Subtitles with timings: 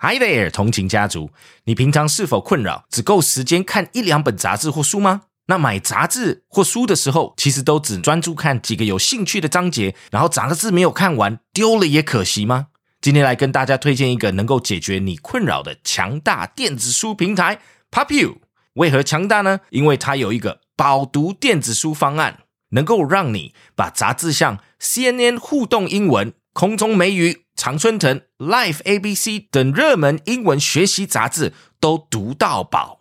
[0.00, 1.32] Hi there，同情家族，
[1.64, 5.22] 你平常是否困扰只够时间看一两本杂志或书吗？
[5.46, 12.68] 那买杂志或书的时候，其实都只专注看几个有兴趣的章节，然后杂志没有看完，丢了也可惜吗？
[13.00, 17.58] 今天来跟大家推荐一个能够解决你困扰的强大电子书平台
[17.90, 18.36] Pubu。
[18.74, 19.62] 为何强大呢？
[19.70, 33.00] 因为它有一个饱读电子书方案，能够让你把杂志像 CNN 互动英文、空中美语、常春藤、Life ABC 等热门英文学习杂志都读到饱。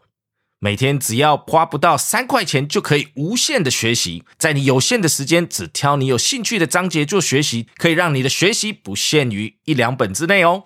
[0.57, 4.23] 每天只要花不到三块钱，就可以无限的学习。
[4.39, 10.63] 在你有限的时间，只挑你有兴趣的章节做学习，可以让你的学习不限于一两本之内哦。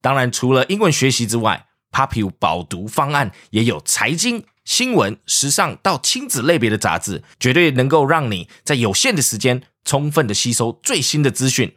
[0.00, 11.74] 当然，除了英文学习之外，Pubu 保读方案也有财经、新闻、时尚到亲子类别的杂志，绝对能够让你在有限的时间充分的吸收最新的资讯。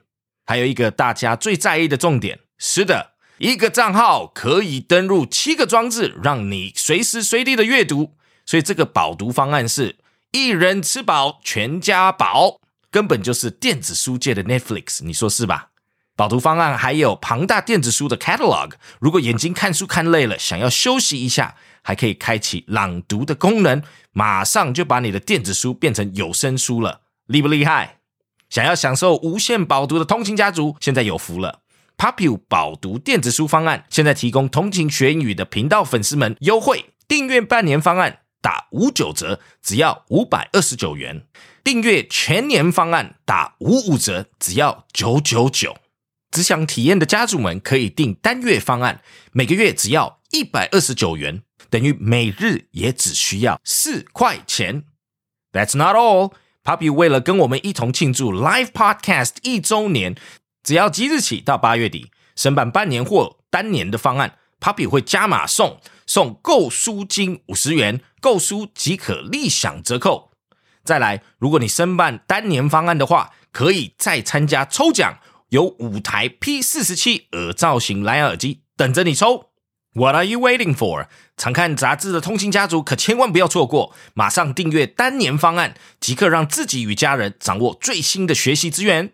[0.52, 3.12] 还有一个大家最在意的重点，是的。
[3.38, 8.18] 一个账号可以登录七个装置，让你随时随地的阅读。
[8.46, 9.96] 所以这个饱读方案是
[10.34, 12.60] 一人吃饱全家饱，
[12.92, 15.70] 根本就是电子书界的 Netflix，你说是吧？
[16.18, 28.01] 饱读方案还有庞大电子书的 catalog，如果眼睛看书看累了，想要休息一下，还可以开启朗读的功能，马上就把你的电子书变成有声书了，厉不厉害？
[28.52, 31.62] 想要享受无限饱读的通勤家族，现在有福了。
[31.98, 41.22] Pubu 饱读电子书方案现在提供通勤学英语的频道粉丝们优惠，订阅半年方案打五九折，只要五百二十九元；
[41.64, 45.78] 订阅全年方案打五五折，只要九九九。
[46.30, 54.84] 只想体验的家族们可以订单月方案，每个月只要一百二十九元，等于每日也只需要四块钱。
[55.54, 56.34] That's not all.
[56.64, 60.16] Pubu 为了跟我们一同庆祝 Live Podcast 一周年。
[60.64, 70.32] 只要即日起到八月底申办半年或单年的方案，Puppy 会加码送送购书金五十元，购书即可立享折扣。
[70.84, 75.18] 再来，如果你申办单年方案的话，可以再参加抽奖，
[75.50, 79.51] 有五台 P 四十七耳造型蓝牙耳机等着你抽。
[79.95, 81.07] What are you waiting for？
[81.37, 89.13] 常看杂志的通勤家族可千万不要错过，马上订阅单年方案，即刻让自己与家人掌握最新的学习资源。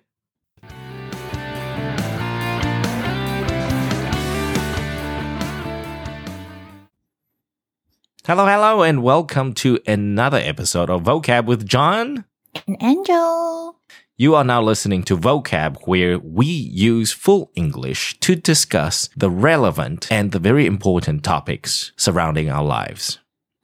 [8.25, 12.25] Hello, hello, and welcome to another episode of Vocab with John
[12.67, 13.77] and Angel.
[14.20, 20.12] You are now listening to Vocab, where we use full English to discuss the relevant
[20.12, 23.20] and the very important topics surrounding our lives.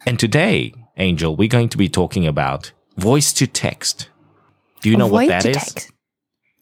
[0.05, 4.09] And today, Angel, we're going to be talking about voice to text.
[4.81, 5.57] Do you know voice what that is?
[5.57, 5.91] Text.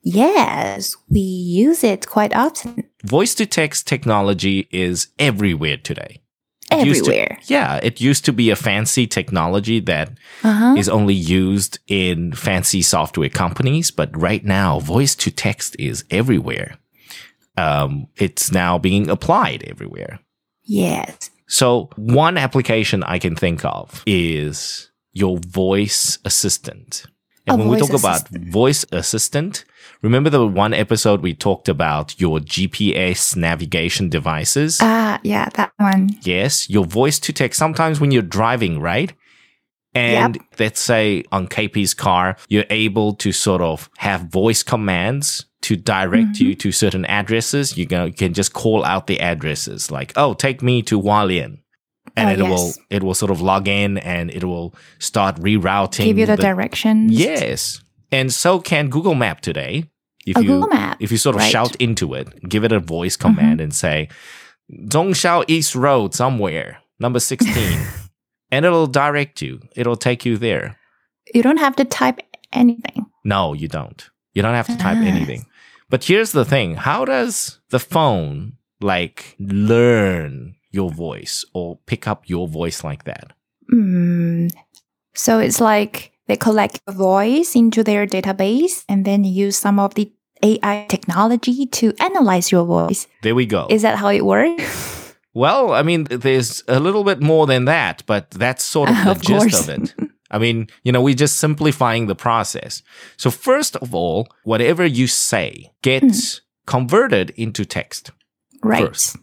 [0.03, 2.85] Yes, we use it quite often.
[3.03, 6.20] Voice to text technology is everywhere today
[6.81, 7.37] everywhere.
[7.41, 10.11] To, yeah, it used to be a fancy technology that
[10.43, 10.75] uh-huh.
[10.77, 16.77] is only used in fancy software companies, but right now, voice to text is everywhere.
[17.57, 20.19] Um, it's now being applied everywhere.
[20.63, 21.29] Yes.
[21.47, 27.05] So one application I can think of is your voice assistant.
[27.47, 28.29] And when we talk assistant.
[28.29, 29.65] about voice assistant,
[30.01, 34.79] remember the one episode we talked about your GPS navigation devices?
[34.81, 36.09] Ah, uh, yeah, that one.
[36.21, 37.57] Yes, your voice to text.
[37.59, 39.13] Sometimes when you're driving, right?
[39.93, 40.45] And yep.
[40.57, 46.33] let's say on KP's car, you're able to sort of have voice commands to direct
[46.33, 46.45] mm-hmm.
[46.45, 47.77] you to certain addresses.
[47.77, 51.61] You can, you can just call out the addresses like, oh, take me to Hualien
[52.15, 52.49] and oh, it yes.
[52.49, 56.05] will it will sort of log in and it will start rerouting.
[56.05, 57.11] Give you the, the directions.
[57.11, 59.89] Yes, and so can Google Map today.
[60.25, 61.51] If you Google Map, if you sort of right.
[61.51, 63.63] shout into it, give it a voice command mm-hmm.
[63.63, 64.09] and say
[64.71, 67.79] Zhongxiao East Road somewhere, number sixteen,
[68.51, 69.61] and it'll direct you.
[69.75, 70.77] It'll take you there.
[71.33, 72.19] You don't have to type
[72.53, 73.05] anything.
[73.23, 74.09] No, you don't.
[74.33, 75.05] You don't have to type ah.
[75.05, 75.45] anything.
[75.89, 82.29] But here's the thing: How does the phone like learn your voice or pick up
[82.29, 83.33] your voice like that?
[83.71, 84.51] Mm,
[85.13, 90.11] so it's like they collect voice into their database and then use some of the
[90.43, 93.07] AI technology to analyze your voice.
[93.21, 93.67] There we go.
[93.69, 95.15] Is that how it works?
[95.33, 99.11] well, I mean, there's a little bit more than that, but that's sort of the
[99.11, 99.67] of gist course.
[99.67, 99.93] of it.
[100.31, 102.81] I mean, you know, we're just simplifying the process.
[103.17, 106.41] So, first of all, whatever you say gets mm.
[106.65, 108.11] converted into text.
[108.63, 108.87] Right.
[108.87, 109.17] First.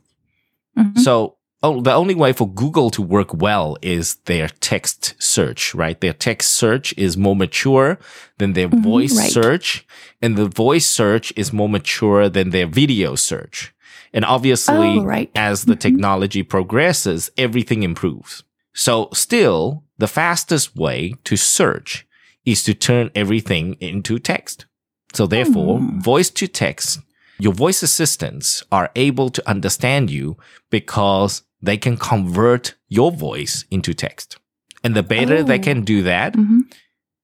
[0.78, 0.98] Mm-hmm.
[1.00, 6.00] So, Oh, the only way for Google to work well is their text search, right?
[6.00, 7.98] Their text search is more mature
[8.38, 9.30] than their mm-hmm, voice right.
[9.32, 9.84] search,
[10.22, 13.74] and the voice search is more mature than their video search.
[14.12, 15.30] And obviously, Oh, right.
[15.34, 15.80] as the Mhm.
[15.80, 18.44] technology progresses, everything improves.
[18.72, 22.06] So, still, the fastest way to search
[22.44, 24.66] is to turn everything into text.
[25.12, 26.00] So, therefore, Hmm.
[26.00, 27.00] voice to text,
[27.40, 30.36] your voice assistants are able to understand you
[30.70, 34.38] because they can convert your voice into text.
[34.84, 35.62] And the better they Oh.
[35.62, 36.60] can do that, Mhm.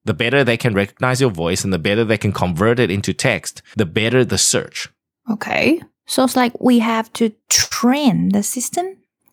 [0.03, 3.13] the better they can recognize your voice and the better they can convert it into
[3.13, 4.89] text, the better the search.
[5.31, 5.81] Okay.
[6.05, 8.85] So it's like we have to train the system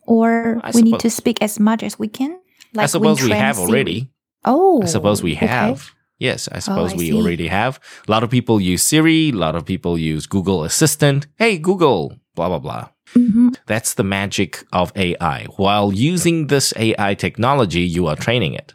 [0.07, 2.39] or I we need to speak as much as we can?
[2.75, 3.69] Like I suppose we train have Siri.
[3.69, 4.09] already.
[4.45, 4.83] Oh.
[4.83, 5.47] I suppose we okay.
[5.47, 5.91] have.
[6.19, 7.17] Yes, I suppose I we see.
[7.17, 7.79] already have.
[8.07, 11.27] A lot of people use Siri, a lot of people use Google Assistant.
[11.37, 12.89] Hey, Google, blah, blah, blah.
[13.15, 13.42] Mhm.
[13.73, 15.47] That's the magic of AI.
[15.57, 18.75] While using this AI technology, you are training it.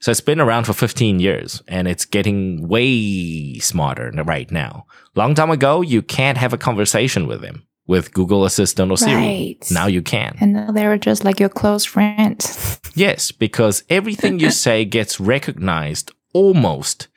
[0.00, 4.86] So it's been around for 15 years and it's getting way smarter right now.
[5.14, 9.14] Long time ago, you can't have a conversation with them with Google Assistant or Siri.
[9.14, 9.70] Right.
[9.70, 10.38] Now you can.
[10.40, 12.80] And now they're just like your close friends.
[12.96, 17.08] Yes, because everything you say gets recognized almost.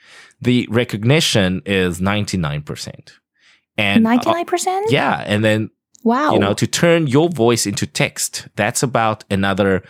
[0.41, 3.11] The recognition is 99%.
[3.77, 4.85] And uh, 99%?
[4.89, 5.69] yeah, and then
[6.03, 6.33] Wow.
[6.33, 9.83] you know to turn your voice into text, that's about another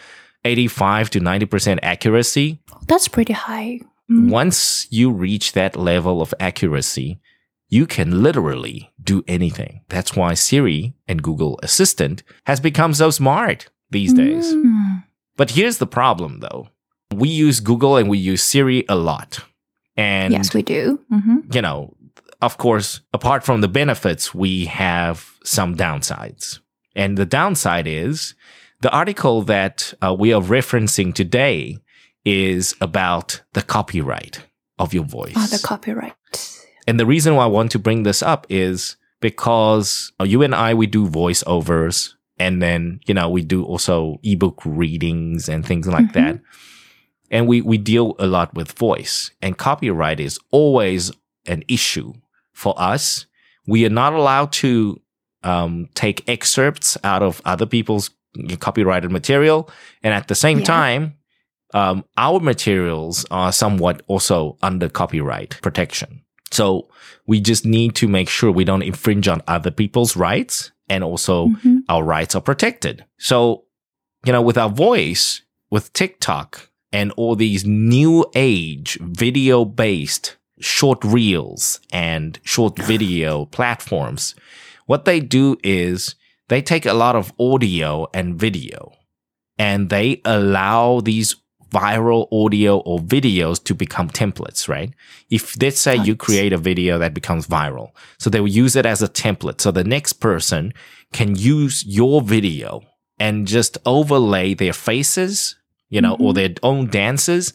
[0.45, 2.59] 85 to 90% accuracy.
[2.87, 3.81] That's pretty high.
[4.09, 4.29] Mm.
[4.29, 7.19] Once you reach that level of accuracy,
[7.69, 9.81] you can literally do anything.
[9.89, 14.53] That's why Siri and Google Assistant has become so smart these days.
[14.53, 15.03] Mm.
[15.35, 16.69] But here's the problem though.
[17.13, 19.39] We use Google and we use Siri a lot.
[19.95, 20.99] And, yes, we do.
[21.09, 21.95] hmm you know,
[22.41, 26.59] of course, apart from the benefits, we have some downsides.
[26.95, 28.33] And the downside is
[28.81, 31.77] the article that uh, we are referencing today
[32.25, 34.43] is about the copyright
[34.79, 35.33] of your voice.
[35.35, 36.13] Oh, the copyright.
[36.87, 40.53] And the reason why I want to bring this up is because uh, you and
[40.53, 45.87] I, we do voiceovers and then, you know, we do also ebook readings and things
[45.87, 46.13] like Mhm.
[46.13, 46.39] that.
[47.31, 51.11] And we, we deal a lot with voice and copyright is always
[51.47, 52.13] an issue
[52.57, 53.27] for us.
[53.67, 54.99] We are not allowed to
[55.43, 58.09] um, take excerpts out of other people's
[58.59, 59.69] copyrighted material.
[60.03, 60.65] And at the same Yeah.
[60.65, 61.13] time,
[61.73, 66.21] um, our materials are somewhat also under copyright protection.
[66.51, 66.89] So
[67.27, 71.47] we just need to make sure we don't infringe on other people's rights and also
[71.49, 71.81] Mhm.
[71.87, 73.05] our rights are protected.
[73.19, 73.65] So,
[74.25, 81.03] you know, with our voice, with TikTok and all these new age video based short
[81.03, 84.35] reels and short video platforms,
[84.85, 86.15] what they do is
[86.49, 88.93] they take a lot of audio and video
[89.57, 91.35] and they allow these
[91.69, 94.93] viral audio or videos to become templates, right?
[95.29, 98.85] If let's say you create a video that becomes viral, so they will use it
[98.85, 99.59] as a template.
[99.59, 100.73] So the next person
[101.11, 102.83] can use your video
[103.19, 105.55] and just overlay their faces,
[105.89, 106.35] you know, or Mhm.
[106.35, 107.53] their own dances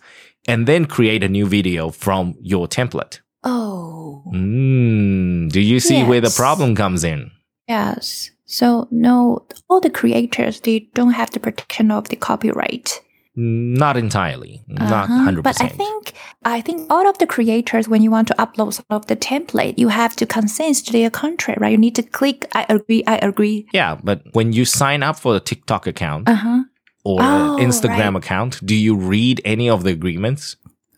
[0.49, 3.21] and then create a new video from your template.
[3.45, 4.23] Oh.
[4.35, 7.31] Mm, do you see where the problem comes in?
[7.69, 8.31] Yes.
[8.45, 13.01] So no, all the creators they don't have the protection of the copyright.
[13.35, 15.19] Not entirely, not Uh-huh.
[15.25, 15.79] hundred But I percent.
[15.79, 16.13] think
[16.45, 19.79] I think all of the creators, when you want to upload some of the template,
[19.79, 21.73] you have to consent to their contract, right?
[21.73, 23.67] You need to click I agree, I agree.
[23.73, 26.63] Yeah, but when you sign up for a TikTok account Uh huh.
[27.05, 28.17] Or Oh, Instagram right.
[28.25, 30.57] account, do you read any of the agreements?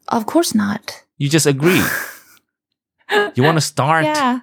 [0.08, 1.02] Of course not.
[1.18, 1.82] You just agree.
[3.34, 4.04] you want to start.
[4.04, 4.40] Yeah.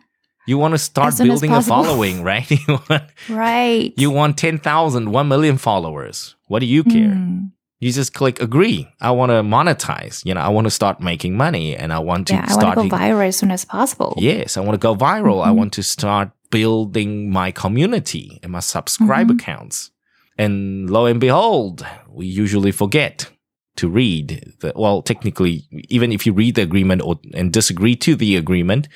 [0.47, 2.49] You want to start As soon as building a following, right?
[2.49, 3.93] you want, Right.
[3.95, 6.35] you want 10,000, 1 million followers.
[6.47, 7.13] What do you care?
[7.13, 7.51] Mm.
[7.79, 8.87] You just click agree.
[8.99, 10.25] I want to monetize.
[10.25, 12.61] You know, I want to start making money and I want to Yeah, I want
[12.61, 12.77] start.
[12.79, 14.13] to go viral as soon as possible.
[14.17, 15.43] Yes, I want to go viral.
[15.45, 15.55] I Mhm.
[15.55, 19.39] want to start building my community and my subscriber Mhm.
[19.39, 19.91] counts.
[20.38, 23.29] And lo and behold, we usually forget
[23.77, 28.15] to read the, well, technically, even if you read the agreement or, and disagree to
[28.15, 28.88] the agreement,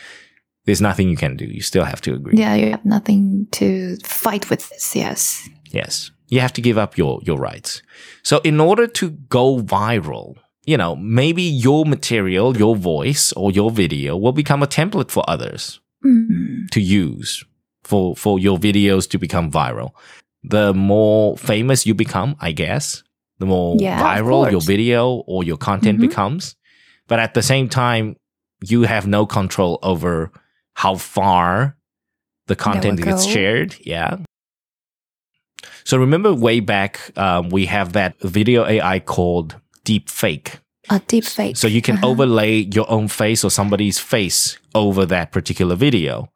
[0.65, 1.45] there's nothing you can do.
[1.45, 2.37] You still have to agree.
[2.37, 4.95] Yeah, you have nothing to fight with this.
[4.95, 5.47] Yes.
[5.69, 6.11] Yes.
[6.27, 7.83] You have to give up your, your rights.
[8.23, 13.69] So in order to go viral, you know, maybe your material, your voice or your
[13.69, 15.79] video will become a template for others.
[16.05, 16.69] Mm.
[16.69, 17.43] to use
[17.83, 19.91] for for your videos to become viral.
[20.49, 23.03] The more famous you become, I guess,
[23.39, 26.01] the more Yeah, viral your video or your content Mhm.
[26.07, 26.55] becomes.
[27.07, 28.15] But at the same time,
[28.63, 30.31] you have no control over
[30.75, 31.77] how far
[32.47, 33.75] the content gets shared.
[33.85, 34.17] Yeah.
[35.83, 40.59] So remember way back, um, we have that video AI called Deep Fake.
[40.89, 41.57] A deep fake.
[41.57, 42.09] So you can Uh-huh.
[42.09, 46.29] overlay your own face or somebody's face over that particular video.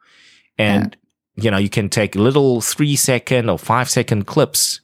[0.57, 0.95] And,
[1.43, 4.81] you know, you can take little three second or five second clips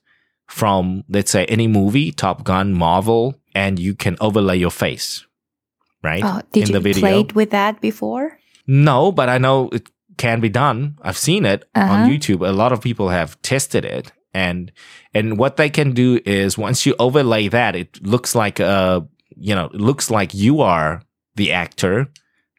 [0.48, 5.26] from, let's say, any movie, Top Gun, Marvel, and you can overlay your face,
[6.04, 6.24] right?
[6.24, 7.00] Oh, did in you the video.
[7.02, 8.38] played with that before?
[8.68, 10.98] No, but I know it can be done.
[11.02, 11.92] I've seen it Uh-huh.
[11.94, 12.48] on YouTube.
[12.48, 14.72] A lot of people have tested it, and
[15.14, 19.56] and what they can do is once you overlay that, it looks like a you
[19.56, 21.02] know it looks like you are
[21.36, 22.08] the actor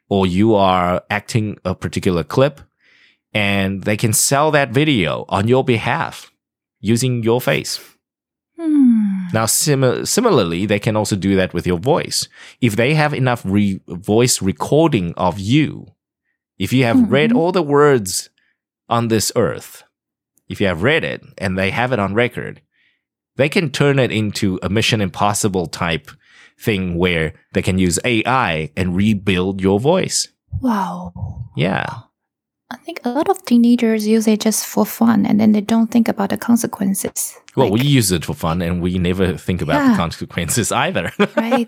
[0.09, 2.61] or you are acting a particular clip,
[3.33, 6.31] and they can sell that video on your behalf
[6.79, 7.79] using your face.
[8.59, 9.27] Hmm.
[9.33, 12.27] Now, sim- similarly, they can also do that with your voice.
[12.61, 15.87] If they have enough re- voice recording of you,
[16.57, 17.35] if you have read Mhm.
[17.37, 18.29] all the words
[18.89, 19.83] on this earth,
[20.47, 22.61] if you have read it and they have it on record,
[23.35, 26.09] they can turn it into a Mission Impossible type
[26.59, 30.29] thing where they can use AI and rebuild your voice.
[30.61, 31.45] Wow.
[31.55, 31.89] Yeah.
[32.69, 35.87] I think a lot of teenagers use it just for fun and then they don't
[35.89, 37.37] think about the consequences.
[37.55, 41.11] Well, Like, we use it for fun and we never think about the consequences either.
[41.37, 41.65] right?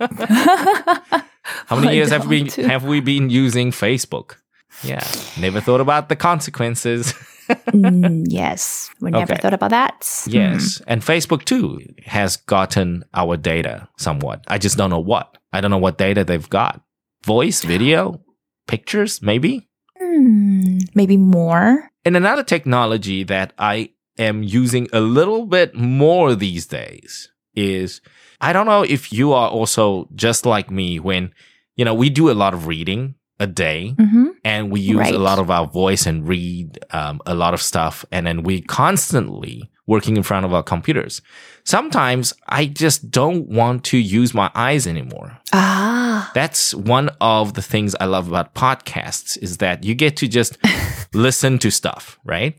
[1.67, 2.63] How many I years have we too.
[2.67, 4.35] have we been using Facebook?
[4.83, 5.03] Yeah,
[5.39, 7.13] never thought about the consequences.
[7.49, 9.41] Mm, yes, we never Okay.
[9.41, 10.05] thought about that.
[10.27, 14.43] yes, and Facebook too has gotten our data somewhat.
[14.47, 15.37] I just don't know what.
[15.51, 16.81] I don't know what data they've got.
[17.25, 18.21] Voice, video,
[18.67, 19.68] pictures, maybe.
[20.09, 21.89] Hmm, maybe more.
[22.05, 28.01] And another technology that I am using a little bit more these days is
[28.41, 31.31] I don't know if you are also just like me when,
[31.75, 35.13] you know, we do a lot of reading a day hmm and we use Right.
[35.13, 38.61] a lot of our voice and read um, a lot of stuff and then we
[38.61, 41.21] constantly working in front of our computers.
[41.65, 42.25] Sometimes
[42.59, 45.29] i just don't want to use my eyes anymore.
[45.53, 50.27] Ah, that's one of the things i love about podcasts is that you get to
[50.39, 50.57] just
[51.13, 52.03] listen to stuff
[52.33, 52.53] right?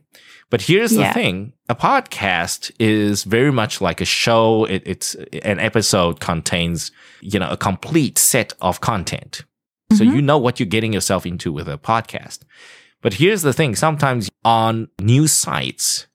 [0.51, 1.09] But here's Yeah.
[1.09, 1.53] the thing.
[1.69, 4.65] A podcast is very much like a show.
[4.75, 5.15] It, it's
[5.53, 6.91] an episode contains
[7.33, 9.45] you know a complete set of content.
[9.99, 10.15] So Mhm.
[10.15, 12.39] you know what you're getting yourself into with a podcast.
[13.03, 13.77] But here's the thing.
[13.77, 16.07] Sometimes on news sites,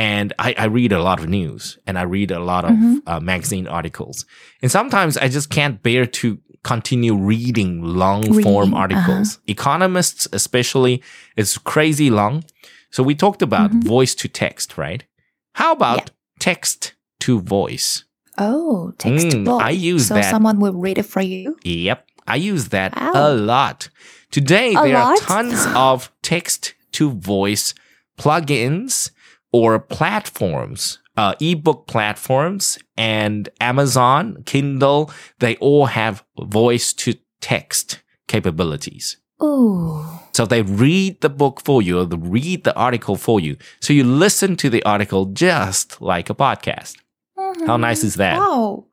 [0.00, 2.96] and I, I read a lot of news and I read a lot of Mhm.
[3.10, 4.16] uh, magazine articles.
[4.62, 6.26] And sometimes I just can't bear to
[6.72, 7.70] continue reading
[8.04, 8.76] long form Reading, uh-huh.
[8.84, 9.28] articles.
[9.56, 10.94] Economists, especially,
[11.40, 12.34] it's crazy long.
[12.90, 13.84] So we talked about Mhm.
[13.94, 15.02] voice to text, right?
[15.60, 16.14] How about Yeah.
[16.48, 16.80] text
[17.24, 17.88] to voice?
[18.42, 19.60] oh, text Mm, book.
[19.62, 20.24] I use that.
[20.24, 21.56] so someone will read it for you.
[21.62, 21.98] Yep.
[22.34, 23.12] I use that Wow.
[23.14, 23.78] a lot.
[24.30, 26.60] Today, A there are tons of text
[26.96, 27.04] to
[27.36, 27.74] voice
[28.18, 29.10] plugins
[29.52, 35.10] or platforms, uh, ebook platforms, and Amazon, Kindle.
[35.38, 39.16] They all have voice to text capabilities.
[39.42, 43.56] Oh, So they read the book for you or they read the article for you.
[43.80, 46.96] So you listen to the article just like a podcast.
[47.66, 48.38] How nice is that?
[48.38, 48.84] Wow.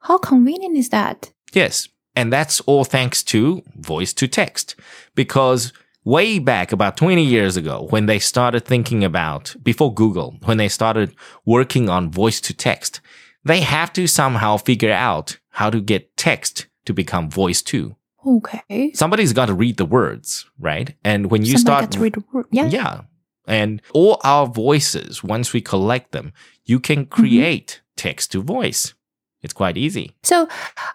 [0.00, 1.32] How convenient is that?
[1.52, 1.88] Yes.
[2.14, 4.76] And that's all thanks to voice to text.
[5.14, 5.72] Because
[6.06, 10.68] way back about 20 years ago, when they started thinking about, before Google, when they
[10.68, 13.00] started working on voice to text,
[13.44, 17.96] they have to somehow figure out how to get text to become voice too.
[18.24, 18.92] Okay.
[18.94, 20.94] Somebody's got to read the words, right?
[21.04, 22.46] And when you Somebody start to read the word.
[22.50, 22.66] Yeah.
[22.66, 23.00] yeah.
[23.46, 26.32] And all our voices, once we collect them,
[26.64, 27.20] you can Mm-hmm.
[27.20, 28.94] create text to voice.
[29.42, 30.16] It's quite easy.
[30.24, 30.48] So,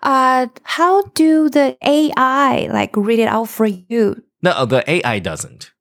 [0.03, 4.21] uh, how do the AI like read it out for you?
[4.41, 5.71] No, the AI doesn't.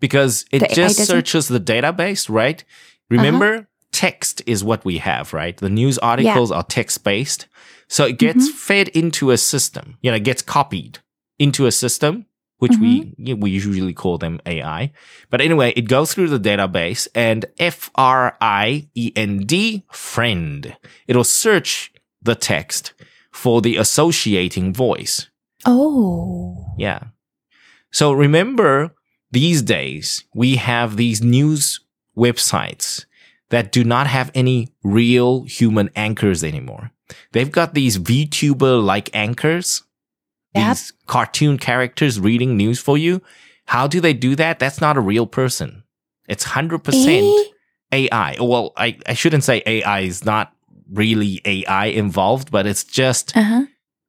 [0.00, 0.98] Because it The just?
[1.00, 1.06] Uh-huh.
[1.06, 2.62] searches the database, right?
[3.10, 5.56] Remember, text is what we have, right?
[5.56, 7.46] The news articles are text based.
[7.88, 8.56] So it gets Mm-hmm.
[8.56, 10.98] fed into a system, you know, it gets copied
[11.38, 12.26] into a system,
[12.58, 13.24] which we Mm-hmm.
[13.24, 14.92] know, we usually call them AI.
[15.30, 20.76] But anyway, it goes through the database and F R I E N D, friend.
[21.06, 22.92] It'll search the text
[23.32, 25.28] for the associating voice.
[25.64, 26.74] Oh.
[26.78, 27.04] Yeah.
[27.90, 28.94] So remember,
[29.30, 31.80] these days we have these news
[32.16, 33.04] websites
[33.50, 36.90] that do not have any real human anchors anymore.
[37.32, 39.82] They've got these VTuber like anchors,
[40.54, 40.66] Yep.
[40.68, 43.22] these cartoon characters reading news for you.
[43.66, 44.58] How do they do that?
[44.58, 45.84] That's not a real person.
[46.28, 47.32] It's 100%
[47.92, 48.08] Eh?
[48.10, 48.36] AI.
[48.40, 50.52] Well, I, I shouldn't say AI is not
[50.90, 53.66] really AI involved, but it's just Uh-huh.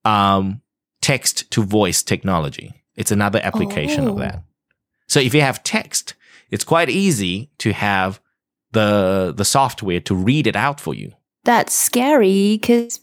[0.10, 0.62] um,
[1.02, 2.74] text to voice technology.
[3.00, 4.20] It's another application of Oh.
[4.20, 4.44] that.
[5.08, 6.14] So if you have text,
[6.52, 8.20] it's quite easy to have
[8.72, 11.12] the the software to read it out for you.
[11.46, 13.00] That's scary because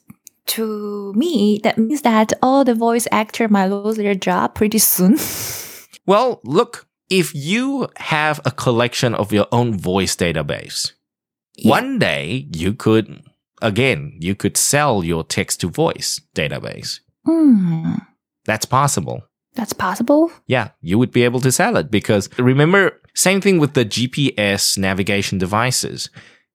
[0.55, 5.19] to me, that means that all the voice actor might lose their job pretty soon.
[6.09, 10.93] Well, look, if you have a collection of your own voice database,
[11.57, 11.71] Yeah.
[11.71, 13.07] one day you could,
[13.61, 17.01] again, you could sell your text to voice database.
[17.25, 17.95] Hmm.
[18.45, 19.19] That's possible.
[19.57, 20.31] That's possible.
[20.47, 24.79] Yeah, you would be able to sell it because remember, same thing with the GPS
[24.79, 26.11] navigation devices.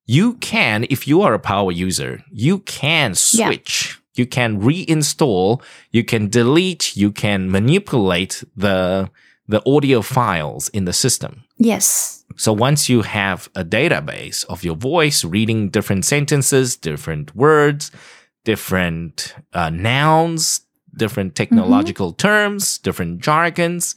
[0.05, 3.47] You can, if you are a power user, you can Yeah.
[3.47, 3.97] switch.
[4.15, 9.09] You can reinstall, you can delete, you can manipulate the,
[9.47, 11.43] the audio files in the system.
[11.57, 12.23] Yes.
[12.35, 17.89] So once you have a database of your voice reading different sentences, different words,
[18.43, 20.61] different uh, nouns,
[20.95, 23.95] different technological terms, different jargons,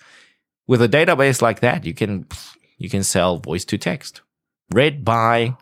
[0.66, 2.26] with a database like that, you can
[2.78, 4.22] you can sell voice to text,
[4.72, 5.56] read by,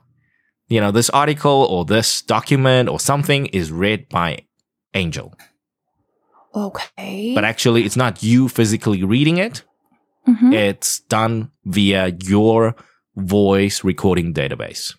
[0.68, 4.38] you know, this article or this document or something is read by
[4.94, 5.34] Angel,
[6.54, 7.32] Okay.
[7.34, 9.62] but actually it's not you physically reading it.
[10.28, 10.52] Mhm.
[10.54, 12.74] It's done via your
[13.16, 14.94] voice recording database.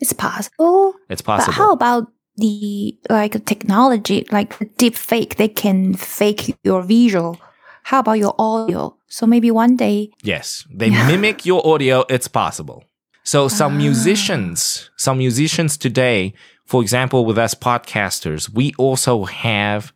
[0.00, 0.94] It's possible.
[1.08, 1.52] It's possible.
[1.52, 1.52] But possible.
[1.64, 5.36] how about the like technology, like the deep fake?
[5.36, 7.38] They can fake your visual.
[7.84, 8.96] How about your audio?
[9.08, 10.10] So maybe one day.
[10.22, 12.04] yes, they mimic your audio.
[12.08, 12.84] It's possible.
[13.22, 13.78] So some Ah.
[13.78, 16.34] musicians, some musicians today,
[16.66, 19.92] for example, with us podcasters, we also have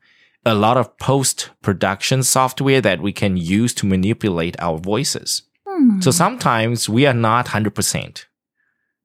[0.47, 5.43] a lot of post production software that we can use to manipulate our voices.
[5.67, 6.01] Hmm.
[6.01, 8.27] So sometimes we are not 100%.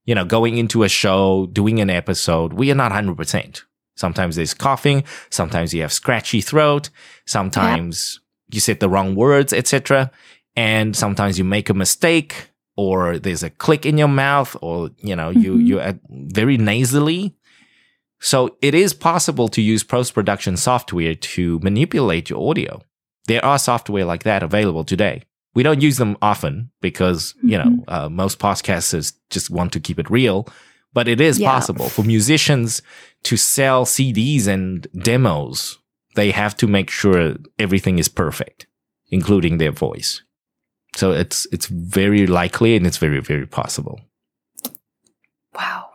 [0.06, 3.62] You know, going into a show, doing an episode, we are not 100%.
[3.96, 6.90] Sometimes there's coughing, sometimes you have scratchy throat,
[7.26, 8.20] sometimes
[8.52, 10.12] you said the wrong words, etc.
[10.56, 15.16] And sometimes you make a mistake or there's a click in your mouth or you
[15.16, 15.68] know, you Mhm.
[15.68, 17.36] you act very nasally.
[18.20, 22.82] So it is possible to use post-production software to manipulate your audio.
[23.28, 25.24] There are software like that available today.
[25.56, 30.00] We don't use them often because, you know, uh, most podcasters just want to keep
[30.00, 30.48] it real.
[30.94, 31.52] But it is Yeah.
[31.52, 32.82] possible for musicians
[33.24, 35.80] to sell CDs and demos.
[36.16, 38.68] They have to make sure everything is perfect,
[39.10, 40.22] including their voice.
[40.96, 44.00] So it's it's very likely and it's very very possible.
[45.56, 45.86] wow.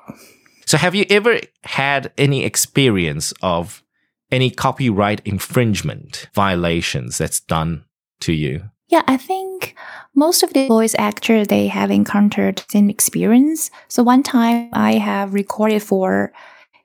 [0.67, 3.83] So have you ever had any experience of
[4.31, 7.85] any copyright infringement violations that's done
[8.21, 8.71] to you?
[8.89, 9.75] Yeah, I think
[10.15, 13.71] most of the voice actors they have encountered same experience.
[13.89, 16.33] So one time I have recorded for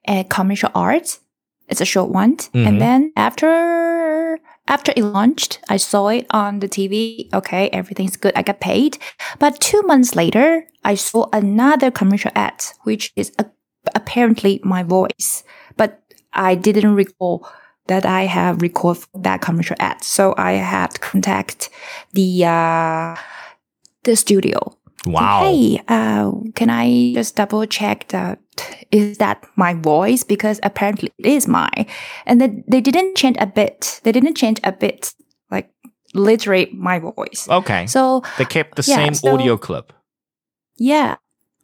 [0.08, 1.20] a commercial art.
[1.70, 2.68] It's a short one, Mhm.
[2.68, 4.38] and then after
[4.68, 7.30] after it launched, I saw it on the TV.
[7.34, 8.34] Okay, everything's good.
[8.36, 8.98] I got paid.
[9.40, 13.46] But two months later, I saw another commercial ad, which is a,
[13.96, 15.44] apparently my voice,
[15.78, 16.02] but
[16.34, 17.48] I didn't recall
[17.88, 20.04] that I have recorded that commercial ad.
[20.04, 21.70] So I had to contact
[22.14, 23.16] the uh,
[24.04, 24.78] the studio.
[25.06, 25.42] Wow.
[25.44, 28.40] Hey, uh, can I just double check that
[28.92, 30.24] is that my voice?
[30.24, 31.86] Because apparently it is mine.
[32.26, 34.00] And then they didn't change a bit.
[34.04, 35.14] They didn't change a bit,
[35.52, 35.70] like
[36.14, 37.48] literally my voice.
[37.50, 37.86] Okay.
[37.88, 39.92] So they kept the yeah, same so- audio clip.
[40.78, 41.16] yeah,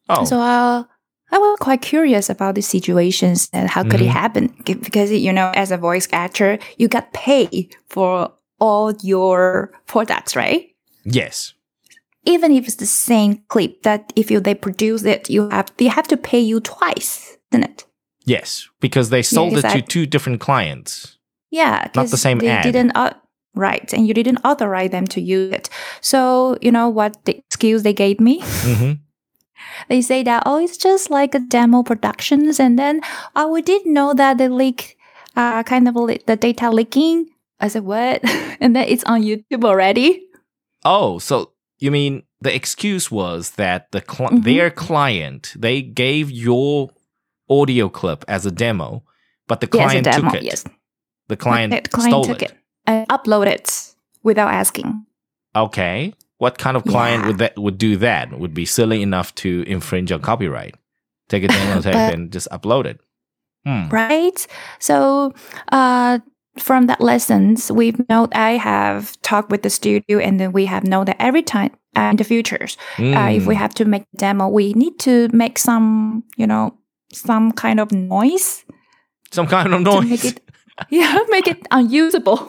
[0.10, 0.26] Oh.
[0.26, 0.84] So uh,
[1.32, 4.22] I was quite curious about the situations and how could it Mhm.
[4.22, 4.54] happen?
[4.66, 10.66] Because you know, as a voice actor, you got paid for all your products, right?
[11.06, 11.54] yes.
[12.26, 15.88] Even if it's the same clip, that if you they produce it, you have they
[15.88, 17.86] have to pay you twice, isn't it?
[18.26, 18.68] Yes.
[18.82, 21.18] Because they sold it to two different clients.
[21.50, 22.64] Yeah, Not the same they ad.
[22.64, 23.14] didn't uh,
[23.56, 25.70] right, and you didn't authorize them to use it.
[26.02, 28.42] So you know what the excuse they gave me?
[28.68, 28.92] hmm
[29.90, 33.02] they say that oh it's just like a demo productions and then
[33.36, 34.98] oh we did know that the leak
[35.36, 37.28] uh kind of le- the data leaking
[37.60, 38.20] i said what
[38.60, 40.24] and then it's on youtube already
[40.86, 44.44] Oh, so you mean the excuse was that the cli- Mhm.
[44.44, 46.90] their client they gave your
[47.50, 49.04] audio clip as a demo,
[49.48, 50.44] but the yes client demo took it.
[50.44, 50.64] yes
[51.28, 52.52] The client, the client stole took it.
[52.52, 55.04] it, and uploaded it without asking
[55.56, 56.14] Okay.
[56.40, 57.28] What kind of client Yeah.
[57.28, 58.38] would that would do that?
[58.40, 60.76] Would be silly enough to infringe on copyright?
[61.30, 63.00] Take a demo tape and just upload it.
[63.66, 63.90] Hmm.
[63.92, 64.48] right
[64.80, 65.34] so
[65.74, 66.20] uh
[66.58, 70.86] from that lessons we know i have talked with the studio and then we have
[70.88, 73.58] known that every time uh, in the futures uh, if we Mm.
[73.60, 76.72] have to make a demo, we need to make some, you know,
[77.12, 78.64] some kind of noise
[79.32, 80.10] some kind of noise.
[80.10, 80.40] make it,
[80.90, 82.40] yeah, make it unusable.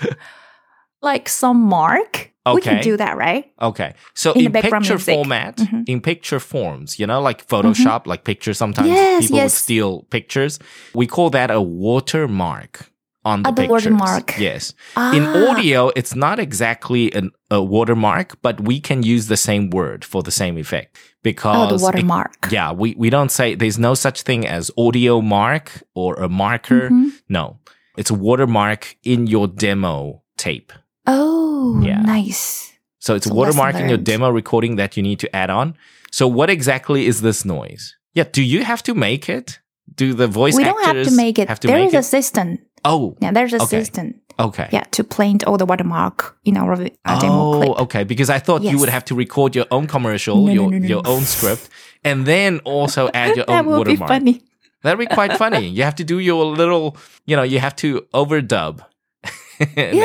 [1.02, 2.32] like some mark.
[2.54, 3.44] We can do that, right?
[3.60, 3.94] Okay.
[4.14, 5.14] So In in picture music.
[5.14, 5.84] format, Mhm.
[5.88, 9.54] in picture forms, you know, like Photoshop, like pictures, sometimes Yes, people would yes.
[9.54, 10.58] steal pictures.
[10.94, 12.90] We call that a watermark
[13.24, 13.70] on the Ah, the pictures.
[13.70, 14.34] watermark.
[14.38, 14.72] Yes.
[14.96, 15.50] In Ah.
[15.50, 20.22] audio, it's not exactly an, a watermark, but we can use the same word for
[20.22, 22.48] the same effect because Oh, the it- watermark.
[22.50, 26.88] yeah, we, we don't say there's no such thing as audio mark or a marker.
[26.90, 27.10] Mhm.
[27.28, 27.58] No,
[27.96, 30.72] it's a watermark in your demo tape.
[31.10, 32.00] Oh, Yeah.
[32.02, 32.72] nice.
[33.00, 35.74] So it's So watermark lesson in your demo recording that you need to add on.
[36.10, 37.96] So what exactly is this noise?
[38.14, 39.58] Yeah, do you have to make it?
[39.94, 41.48] Do the voice we don't have to make it.
[41.48, 42.04] Have to There make is a it?
[42.04, 42.58] system.
[42.84, 43.80] Oh, Yeah, there's a Okay.
[43.80, 44.14] system.
[44.38, 44.68] okay.
[44.70, 48.04] Yeah, to print all the watermark in our uh, demo Oh, okay.
[48.04, 50.86] Because I thought you would have to record your own commercial, No, your no, no,
[50.86, 51.68] your own script,
[52.04, 53.86] and then also add your own watermark.
[54.10, 54.42] that would be funny.
[54.82, 55.66] That'd be quite funny.
[55.76, 58.80] You have to do your little, you know, you have to overdub
[59.76, 59.98] and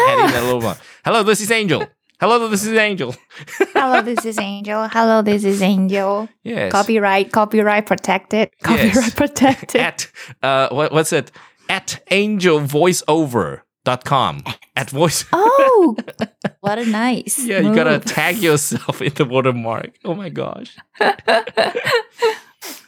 [1.06, 1.24] add in a little more.
[1.24, 1.86] Hello, this is Angel.
[2.20, 3.16] Hello, this is Angel.
[3.74, 4.88] Hello, this is Angel.
[4.88, 6.30] Hello, this is Angel.
[6.44, 6.72] Yes.
[6.72, 8.50] Copyright, copyright protected.
[8.64, 9.14] Copyright Yes.
[9.16, 9.82] protected.
[9.82, 10.10] At
[10.42, 11.32] uh, what, what's it?
[11.70, 14.44] At angelvoiceover.com.
[14.76, 15.26] At voice.
[15.34, 15.96] oh,
[16.62, 17.38] what a nice.
[17.40, 19.92] Yeah, you gotta tag yourself in the watermark.
[20.06, 20.78] Oh my gosh.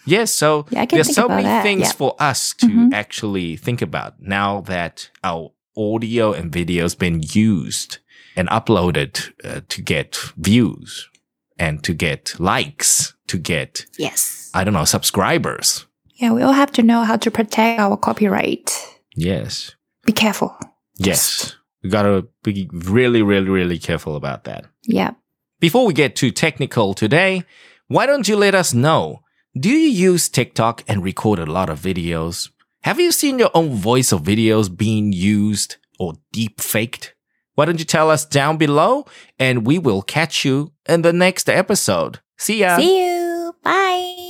[0.05, 1.91] yes, so Yeah, there's so many that, things yeah.
[1.91, 2.93] for us to Mhm.
[2.93, 7.99] actually think about now that our audio and videos been used
[8.35, 11.09] and uploaded uh, to get views
[11.57, 14.51] and to get likes, to get, Yes.
[14.53, 15.85] I don't know, subscribers.
[16.15, 18.71] Yeah, we all have to know how to protect our copyright.
[19.15, 19.75] Yes.
[20.05, 20.57] Be careful.
[20.97, 21.55] Yes.
[21.83, 24.65] We gotta be really, really, really careful about that.
[24.83, 25.11] Yeah.
[25.59, 27.43] Before we get too technical today,
[27.87, 29.21] why don't you let us know?
[29.57, 32.49] Do you use TikTok and record a lot of videos?
[32.85, 37.15] Have you seen your own voice or videos being used or deep faked?
[37.55, 39.07] Why don't you tell us down below
[39.39, 42.19] and we will catch you in the next episode.
[42.37, 42.77] See ya.
[42.77, 43.55] See you.
[43.63, 44.24] Bye.